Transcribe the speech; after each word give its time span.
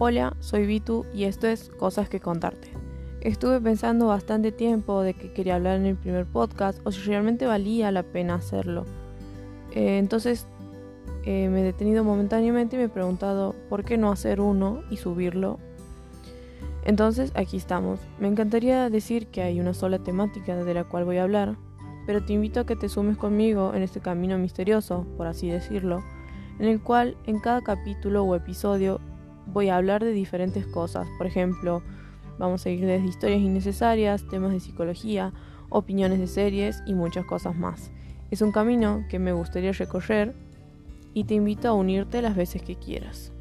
Hola, 0.00 0.36
soy 0.38 0.64
Vitu 0.64 1.06
y 1.12 1.24
esto 1.24 1.48
es 1.48 1.70
Cosas 1.70 2.08
que 2.08 2.20
contarte. 2.20 2.70
Estuve 3.20 3.60
pensando 3.60 4.06
bastante 4.06 4.52
tiempo 4.52 5.02
de 5.02 5.14
que 5.14 5.32
quería 5.32 5.56
hablar 5.56 5.76
en 5.76 5.86
el 5.86 5.96
primer 5.96 6.24
podcast 6.24 6.78
o 6.84 6.92
si 6.92 7.00
realmente 7.00 7.46
valía 7.46 7.90
la 7.90 8.04
pena 8.04 8.36
hacerlo. 8.36 8.84
Eh, 9.72 9.98
entonces 9.98 10.46
eh, 11.24 11.48
me 11.48 11.62
he 11.62 11.64
detenido 11.64 12.04
momentáneamente 12.04 12.76
y 12.76 12.78
me 12.78 12.84
he 12.84 12.88
preguntado 12.88 13.56
por 13.68 13.84
qué 13.84 13.98
no 13.98 14.12
hacer 14.12 14.40
uno 14.40 14.82
y 14.88 14.98
subirlo. 14.98 15.58
Entonces 16.84 17.32
aquí 17.34 17.56
estamos. 17.56 17.98
Me 18.20 18.28
encantaría 18.28 18.90
decir 18.90 19.26
que 19.26 19.42
hay 19.42 19.58
una 19.58 19.74
sola 19.74 19.98
temática 19.98 20.54
de 20.54 20.74
la 20.74 20.84
cual 20.84 21.06
voy 21.06 21.16
a 21.16 21.24
hablar, 21.24 21.56
pero 22.06 22.24
te 22.24 22.34
invito 22.34 22.60
a 22.60 22.66
que 22.66 22.76
te 22.76 22.88
sumes 22.88 23.16
conmigo 23.16 23.74
en 23.74 23.82
este 23.82 23.98
camino 23.98 24.38
misterioso, 24.38 25.08
por 25.16 25.26
así 25.26 25.50
decirlo, 25.50 26.04
en 26.60 26.66
el 26.66 26.80
cual 26.80 27.16
en 27.26 27.40
cada 27.40 27.62
capítulo 27.62 28.22
o 28.22 28.36
episodio 28.36 29.00
voy 29.52 29.68
a 29.68 29.76
hablar 29.76 30.04
de 30.04 30.12
diferentes 30.12 30.66
cosas. 30.66 31.08
Por 31.18 31.26
ejemplo, 31.26 31.82
vamos 32.38 32.64
a 32.64 32.70
ir 32.70 32.84
desde 32.84 33.06
historias 33.06 33.40
innecesarias, 33.40 34.26
temas 34.28 34.52
de 34.52 34.60
psicología, 34.60 35.32
opiniones 35.68 36.18
de 36.18 36.26
series 36.26 36.82
y 36.86 36.94
muchas 36.94 37.24
cosas 37.24 37.56
más. 37.56 37.90
Es 38.30 38.42
un 38.42 38.52
camino 38.52 39.04
que 39.08 39.18
me 39.18 39.32
gustaría 39.32 39.72
recorrer 39.72 40.34
y 41.14 41.24
te 41.24 41.34
invito 41.34 41.68
a 41.68 41.72
unirte 41.72 42.22
las 42.22 42.36
veces 42.36 42.62
que 42.62 42.76
quieras. 42.76 43.32